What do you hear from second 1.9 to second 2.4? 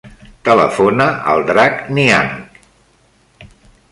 Niang.